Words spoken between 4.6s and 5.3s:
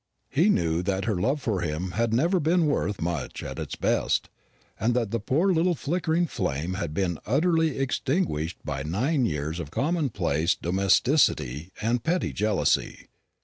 and that the